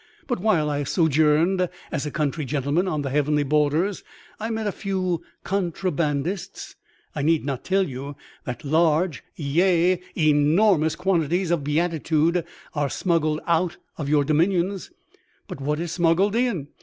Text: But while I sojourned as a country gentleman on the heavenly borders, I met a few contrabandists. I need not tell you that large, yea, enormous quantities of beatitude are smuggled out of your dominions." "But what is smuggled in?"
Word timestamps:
But 0.25 0.39
while 0.39 0.67
I 0.67 0.83
sojourned 0.83 1.69
as 1.91 2.07
a 2.07 2.09
country 2.09 2.43
gentleman 2.43 2.87
on 2.87 3.03
the 3.03 3.11
heavenly 3.11 3.43
borders, 3.43 4.03
I 4.39 4.49
met 4.49 4.65
a 4.65 4.71
few 4.71 5.21
contrabandists. 5.45 6.73
I 7.13 7.21
need 7.21 7.45
not 7.45 7.63
tell 7.63 7.87
you 7.87 8.15
that 8.45 8.63
large, 8.65 9.23
yea, 9.35 10.01
enormous 10.17 10.95
quantities 10.95 11.51
of 11.51 11.63
beatitude 11.63 12.43
are 12.73 12.89
smuggled 12.89 13.41
out 13.45 13.77
of 13.95 14.09
your 14.09 14.23
dominions." 14.23 14.89
"But 15.47 15.61
what 15.61 15.79
is 15.79 15.91
smuggled 15.91 16.35
in?" 16.35 16.69